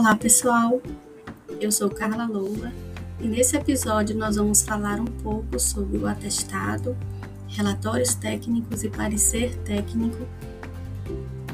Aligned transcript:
Olá 0.00 0.16
pessoal, 0.16 0.80
eu 1.60 1.70
sou 1.70 1.90
Carla 1.90 2.24
Loura 2.24 2.72
e 3.20 3.28
nesse 3.28 3.54
episódio 3.54 4.16
nós 4.16 4.36
vamos 4.36 4.62
falar 4.62 4.98
um 4.98 5.04
pouco 5.04 5.60
sobre 5.60 5.98
o 5.98 6.06
atestado, 6.06 6.96
relatórios 7.46 8.14
técnicos 8.14 8.82
e 8.82 8.88
parecer 8.88 9.54
técnico 9.56 10.26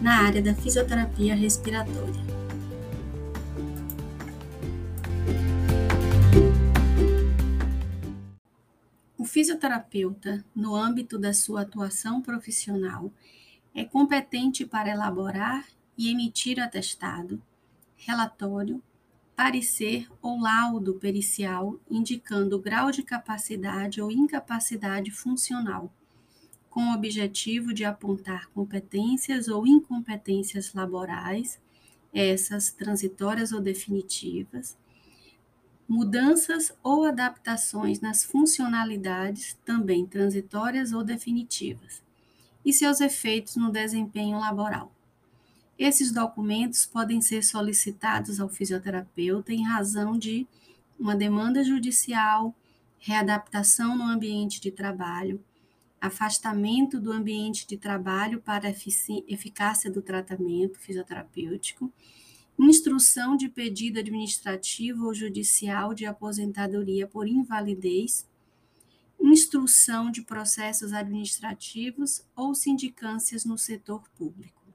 na 0.00 0.22
área 0.22 0.40
da 0.40 0.54
fisioterapia 0.54 1.34
respiratória. 1.34 2.22
O 9.18 9.24
fisioterapeuta, 9.24 10.44
no 10.54 10.76
âmbito 10.76 11.18
da 11.18 11.34
sua 11.34 11.62
atuação 11.62 12.22
profissional, 12.22 13.10
é 13.74 13.84
competente 13.84 14.64
para 14.64 14.90
elaborar 14.90 15.64
e 15.98 16.12
emitir 16.12 16.60
atestado, 16.60 17.42
relatório, 17.96 18.82
parecer 19.34 20.08
ou 20.22 20.40
laudo 20.40 20.94
pericial 20.94 21.78
indicando 21.90 22.58
grau 22.58 22.90
de 22.90 23.02
capacidade 23.02 24.00
ou 24.00 24.10
incapacidade 24.10 25.10
funcional, 25.10 25.92
com 26.70 26.90
o 26.90 26.94
objetivo 26.94 27.72
de 27.72 27.84
apontar 27.84 28.48
competências 28.50 29.48
ou 29.48 29.66
incompetências 29.66 30.72
laborais, 30.72 31.60
essas 32.12 32.70
transitórias 32.70 33.52
ou 33.52 33.60
definitivas, 33.60 34.76
mudanças 35.88 36.74
ou 36.82 37.04
adaptações 37.04 38.00
nas 38.00 38.24
funcionalidades, 38.24 39.56
também 39.64 40.06
transitórias 40.06 40.92
ou 40.92 41.04
definitivas, 41.04 42.02
e 42.64 42.72
seus 42.72 43.00
efeitos 43.00 43.56
no 43.56 43.70
desempenho 43.70 44.38
laboral. 44.38 44.95
Esses 45.78 46.10
documentos 46.10 46.86
podem 46.86 47.20
ser 47.20 47.44
solicitados 47.44 48.40
ao 48.40 48.48
fisioterapeuta 48.48 49.52
em 49.52 49.62
razão 49.62 50.18
de 50.18 50.46
uma 50.98 51.14
demanda 51.14 51.62
judicial, 51.62 52.54
readaptação 52.98 53.96
no 53.96 54.04
ambiente 54.04 54.58
de 54.58 54.70
trabalho, 54.70 55.42
afastamento 56.00 56.98
do 56.98 57.12
ambiente 57.12 57.66
de 57.66 57.76
trabalho 57.76 58.40
para 58.40 58.70
eficácia 58.70 59.90
do 59.90 60.00
tratamento 60.00 60.78
fisioterapêutico, 60.78 61.92
instrução 62.58 63.36
de 63.36 63.48
pedido 63.48 63.98
administrativo 63.98 65.04
ou 65.04 65.14
judicial 65.14 65.92
de 65.92 66.06
aposentadoria 66.06 67.06
por 67.06 67.28
invalidez, 67.28 68.26
instrução 69.20 70.10
de 70.10 70.22
processos 70.22 70.94
administrativos 70.94 72.24
ou 72.34 72.54
sindicâncias 72.54 73.44
no 73.44 73.58
setor 73.58 74.08
público. 74.16 74.65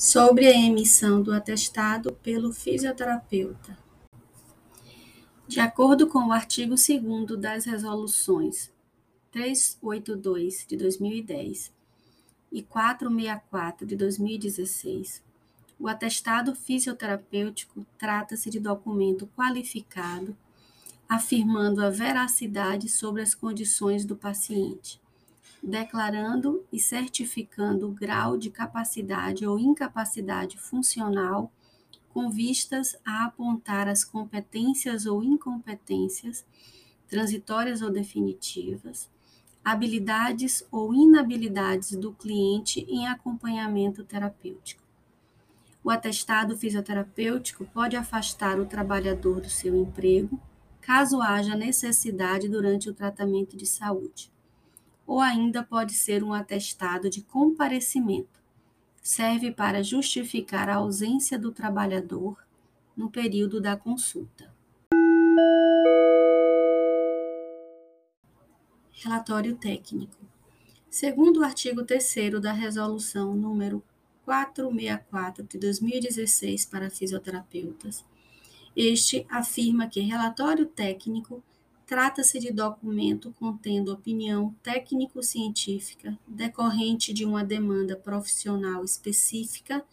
Sobre 0.00 0.46
a 0.46 0.58
emissão 0.58 1.20
do 1.20 1.30
atestado 1.30 2.14
pelo 2.22 2.54
fisioterapeuta. 2.54 3.76
De 5.46 5.60
acordo 5.60 6.06
com 6.06 6.28
o 6.28 6.32
artigo 6.32 6.74
2 6.74 7.38
das 7.38 7.66
resoluções 7.66 8.72
382 9.30 10.64
de 10.66 10.78
2010 10.78 11.70
e 12.50 12.62
464 12.62 13.86
de 13.86 13.94
2016, 13.94 15.22
o 15.78 15.86
atestado 15.86 16.54
fisioterapêutico 16.54 17.84
trata-se 17.98 18.48
de 18.48 18.58
documento 18.58 19.28
qualificado 19.36 20.34
afirmando 21.06 21.84
a 21.84 21.90
veracidade 21.90 22.88
sobre 22.88 23.20
as 23.20 23.34
condições 23.34 24.06
do 24.06 24.16
paciente 24.16 24.98
declarando 25.62 26.64
e 26.72 26.78
certificando 26.78 27.88
o 27.88 27.92
grau 27.92 28.38
de 28.38 28.50
capacidade 28.50 29.46
ou 29.46 29.58
incapacidade 29.58 30.58
funcional 30.58 31.52
com 32.08 32.30
vistas 32.30 32.96
a 33.04 33.26
apontar 33.26 33.86
as 33.86 34.02
competências 34.02 35.06
ou 35.06 35.22
incompetências, 35.22 36.44
transitórias 37.08 37.82
ou 37.82 37.90
definitivas, 37.90 39.08
habilidades 39.64 40.66
ou 40.72 40.94
inabilidades 40.94 41.92
do 41.92 42.12
cliente 42.12 42.80
em 42.88 43.06
acompanhamento 43.06 44.02
terapêutico. 44.02 44.82
O 45.84 45.90
atestado 45.90 46.56
fisioterapêutico 46.56 47.64
pode 47.66 47.96
afastar 47.96 48.58
o 48.58 48.66
trabalhador 48.66 49.40
do 49.40 49.48
seu 49.48 49.76
emprego, 49.76 50.40
caso 50.80 51.22
haja 51.22 51.54
necessidade 51.54 52.48
durante 52.48 52.88
o 52.88 52.94
tratamento 52.94 53.56
de 53.56 53.66
saúde 53.66 54.30
ou 55.10 55.18
ainda 55.18 55.60
pode 55.60 55.92
ser 55.92 56.22
um 56.22 56.32
atestado 56.32 57.10
de 57.10 57.20
comparecimento. 57.20 58.40
Serve 59.02 59.50
para 59.50 59.82
justificar 59.82 60.68
a 60.68 60.76
ausência 60.76 61.36
do 61.36 61.50
trabalhador 61.50 62.38
no 62.96 63.10
período 63.10 63.60
da 63.60 63.76
consulta. 63.76 64.54
Relatório 69.02 69.56
técnico. 69.56 70.16
Segundo 70.88 71.40
o 71.40 71.44
artigo 71.44 71.82
3 71.82 72.40
da 72.40 72.52
Resolução 72.52 73.34
número 73.34 73.82
464 74.24 75.42
de 75.42 75.58
2016 75.58 76.66
para 76.66 76.88
fisioterapeutas, 76.88 78.04
este 78.76 79.26
afirma 79.28 79.88
que 79.88 79.98
relatório 80.02 80.66
técnico 80.66 81.42
Trata-se 81.90 82.38
de 82.38 82.52
documento 82.52 83.34
contendo 83.36 83.92
opinião 83.92 84.54
técnico-científica 84.62 86.16
decorrente 86.24 87.12
de 87.12 87.24
uma 87.24 87.44
demanda 87.44 87.96
profissional 87.96 88.84
específica 88.84 89.84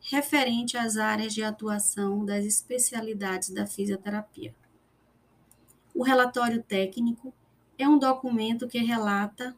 referente 0.00 0.76
às 0.76 0.96
áreas 0.96 1.32
de 1.32 1.44
atuação 1.44 2.24
das 2.24 2.44
especialidades 2.44 3.50
da 3.50 3.68
fisioterapia. 3.68 4.52
O 5.94 6.02
relatório 6.02 6.60
técnico 6.60 7.32
é 7.78 7.88
um 7.88 8.00
documento 8.00 8.66
que 8.66 8.78
relata, 8.78 9.56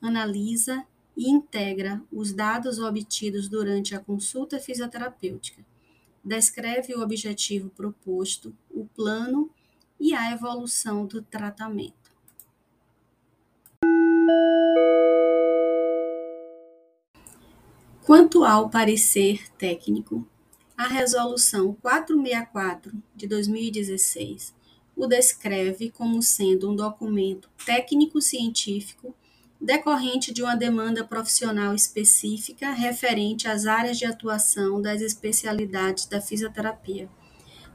analisa 0.00 0.86
e 1.16 1.28
integra 1.28 2.00
os 2.12 2.32
dados 2.32 2.78
obtidos 2.78 3.48
durante 3.48 3.96
a 3.96 3.98
consulta 3.98 4.60
fisioterapêutica, 4.60 5.66
descreve 6.24 6.94
o 6.94 7.02
objetivo 7.02 7.68
proposto, 7.70 8.56
o 8.70 8.86
plano 8.86 9.50
e 10.02 10.12
a 10.14 10.32
evolução 10.32 11.06
do 11.06 11.22
tratamento. 11.22 12.10
Quanto 18.04 18.44
ao 18.44 18.68
parecer 18.68 19.48
técnico, 19.56 20.26
a 20.76 20.88
Resolução 20.88 21.72
464 21.80 22.92
de 23.14 23.28
2016 23.28 24.52
o 24.96 25.06
descreve 25.06 25.88
como 25.88 26.20
sendo 26.20 26.68
um 26.68 26.74
documento 26.74 27.48
técnico-científico 27.64 29.14
decorrente 29.60 30.34
de 30.34 30.42
uma 30.42 30.56
demanda 30.56 31.04
profissional 31.04 31.76
específica 31.76 32.72
referente 32.72 33.46
às 33.46 33.66
áreas 33.66 33.96
de 33.96 34.04
atuação 34.04 34.82
das 34.82 35.00
especialidades 35.00 36.06
da 36.06 36.20
fisioterapia 36.20 37.08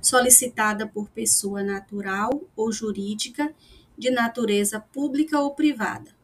solicitada 0.07 0.87
por 0.87 1.09
pessoa 1.09 1.61
natural 1.61 2.41
ou 2.55 2.71
jurídica 2.71 3.53
de 3.97 4.09
natureza 4.09 4.79
pública 4.79 5.39
ou 5.41 5.53
privada. 5.53 6.15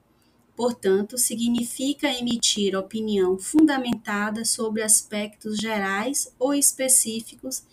Portanto, 0.55 1.17
significa 1.17 2.07
emitir 2.07 2.77
opinião 2.77 3.37
fundamentada 3.37 4.45
sobre 4.45 4.81
aspectos 4.81 5.57
gerais 5.57 6.33
ou 6.39 6.53
específicos 6.53 7.63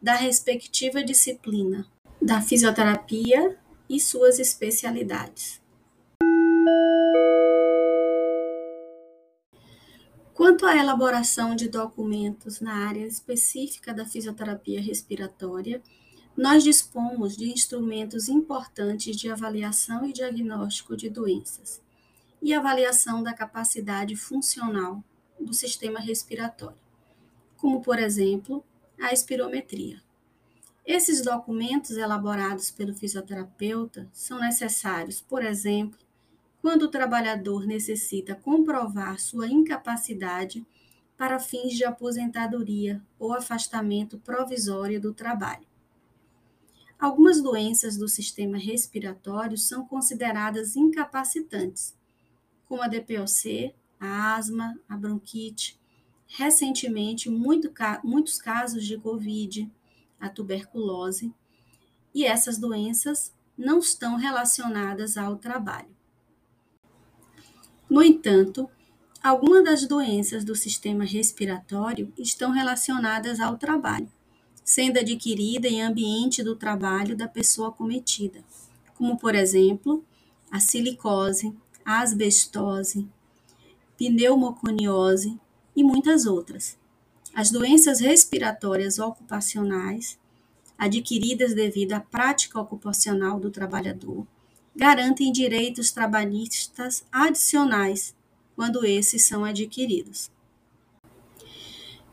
da 0.00 0.14
respectiva 0.14 1.04
disciplina, 1.04 1.86
da 2.20 2.40
fisioterapia 2.40 3.56
e 3.88 4.00
suas 4.00 4.40
especialidades. 4.40 5.61
Quanto 10.62 10.76
à 10.76 10.80
elaboração 10.80 11.56
de 11.56 11.68
documentos 11.68 12.60
na 12.60 12.86
área 12.86 13.04
específica 13.04 13.92
da 13.92 14.06
fisioterapia 14.06 14.80
respiratória, 14.80 15.82
nós 16.36 16.62
dispomos 16.62 17.36
de 17.36 17.50
instrumentos 17.50 18.28
importantes 18.28 19.16
de 19.16 19.28
avaliação 19.28 20.06
e 20.06 20.12
diagnóstico 20.12 20.96
de 20.96 21.10
doenças 21.10 21.82
e 22.40 22.54
avaliação 22.54 23.24
da 23.24 23.34
capacidade 23.34 24.14
funcional 24.14 25.02
do 25.36 25.52
sistema 25.52 25.98
respiratório, 25.98 26.78
como, 27.56 27.82
por 27.82 27.98
exemplo, 27.98 28.64
a 29.00 29.12
espirometria. 29.12 30.00
Esses 30.86 31.22
documentos 31.22 31.96
elaborados 31.96 32.70
pelo 32.70 32.94
fisioterapeuta 32.94 34.08
são 34.12 34.38
necessários, 34.38 35.20
por 35.20 35.44
exemplo, 35.44 35.98
quando 36.62 36.84
o 36.84 36.88
trabalhador 36.88 37.66
necessita 37.66 38.36
comprovar 38.36 39.18
sua 39.18 39.48
incapacidade 39.48 40.64
para 41.18 41.40
fins 41.40 41.72
de 41.74 41.84
aposentadoria 41.84 43.02
ou 43.18 43.34
afastamento 43.34 44.16
provisório 44.20 45.00
do 45.00 45.12
trabalho. 45.12 45.66
Algumas 46.96 47.42
doenças 47.42 47.96
do 47.96 48.08
sistema 48.08 48.56
respiratório 48.56 49.58
são 49.58 49.84
consideradas 49.84 50.76
incapacitantes, 50.76 51.96
como 52.68 52.80
a 52.80 52.86
DPOC, 52.86 53.74
a 53.98 54.36
asma, 54.36 54.78
a 54.88 54.96
bronquite, 54.96 55.80
recentemente 56.28 57.28
muito, 57.28 57.72
muitos 58.04 58.40
casos 58.40 58.84
de 58.84 58.96
Covid, 58.98 59.68
a 60.20 60.28
tuberculose, 60.28 61.34
e 62.14 62.24
essas 62.24 62.56
doenças 62.56 63.34
não 63.58 63.80
estão 63.80 64.14
relacionadas 64.14 65.16
ao 65.16 65.36
trabalho. 65.36 66.01
No 67.92 68.02
entanto, 68.02 68.70
algumas 69.22 69.64
das 69.64 69.86
doenças 69.86 70.46
do 70.46 70.56
sistema 70.56 71.04
respiratório 71.04 72.10
estão 72.16 72.50
relacionadas 72.50 73.38
ao 73.38 73.58
trabalho, 73.58 74.10
sendo 74.64 74.98
adquirida 74.98 75.68
em 75.68 75.82
ambiente 75.82 76.42
do 76.42 76.56
trabalho 76.56 77.14
da 77.14 77.28
pessoa 77.28 77.70
cometida, 77.70 78.42
como 78.94 79.18
por 79.18 79.34
exemplo, 79.34 80.02
a 80.50 80.58
silicose, 80.58 81.54
a 81.84 82.00
asbestose, 82.00 83.06
pneumoconiose 83.98 85.38
e 85.76 85.84
muitas 85.84 86.24
outras. 86.24 86.78
As 87.34 87.50
doenças 87.50 88.00
respiratórias 88.00 88.98
ocupacionais, 88.98 90.18
adquiridas 90.78 91.52
devido 91.52 91.92
à 91.92 92.00
prática 92.00 92.58
ocupacional 92.58 93.38
do 93.38 93.50
trabalhador, 93.50 94.26
garantem 94.74 95.30
direitos 95.32 95.90
trabalhistas 95.90 97.04
adicionais 97.12 98.14
quando 98.56 98.84
esses 98.84 99.24
são 99.24 99.44
adquiridos. 99.44 100.30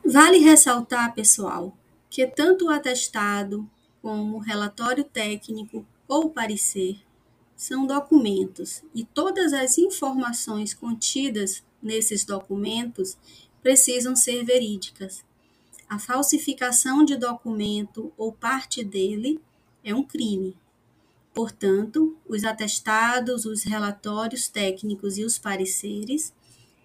Vale 0.03 0.39
ressaltar, 0.39 1.13
pessoal, 1.13 1.75
que 2.09 2.25
tanto 2.25 2.65
o 2.65 2.69
atestado 2.69 3.69
como 4.01 4.37
o 4.37 4.39
relatório 4.39 5.03
técnico 5.03 5.85
ou 6.07 6.29
parecer 6.29 6.99
são 7.55 7.85
documentos 7.85 8.81
e 8.95 9.03
todas 9.03 9.53
as 9.53 9.77
informações 9.77 10.73
contidas 10.73 11.61
nesses 11.81 12.23
documentos 12.23 13.17
precisam 13.61 14.15
ser 14.15 14.43
verídicas. 14.43 15.23
A 15.87 15.99
falsificação 15.99 17.03
de 17.03 17.15
documento 17.15 18.13
ou 18.17 18.31
parte 18.31 18.83
dele 18.83 19.41
é 19.83 19.93
um 19.93 20.03
crime. 20.03 20.55
Portanto, 21.33 22.17
os 22.27 22.43
atestados, 22.43 23.45
os 23.45 23.63
relatórios 23.63 24.47
técnicos 24.47 25.17
e 25.17 25.23
os 25.23 25.37
pareceres 25.37 26.33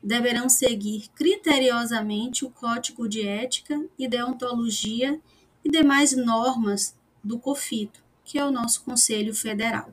deverão 0.02 0.48
seguir 0.48 1.08
criteriosamente 1.14 2.44
o 2.44 2.50
Código 2.50 3.08
de 3.08 3.26
Ética 3.26 3.82
e 3.98 4.06
Deontologia 4.06 5.18
e 5.64 5.70
demais 5.70 6.14
normas 6.14 6.94
do 7.22 7.38
COFITO, 7.38 8.02
que 8.22 8.38
é 8.38 8.44
o 8.44 8.50
nosso 8.50 8.82
Conselho 8.84 9.34
Federal. 9.34 9.90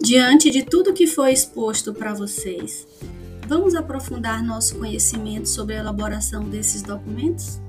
Diante 0.00 0.50
de 0.50 0.64
tudo 0.64 0.94
que 0.94 1.06
foi 1.06 1.32
exposto 1.32 1.92
para 1.92 2.14
vocês, 2.14 2.86
vamos 3.46 3.74
aprofundar 3.74 4.42
nosso 4.42 4.76
conhecimento 4.76 5.48
sobre 5.48 5.76
a 5.76 5.78
elaboração 5.78 6.42
desses 6.48 6.82
documentos? 6.82 7.60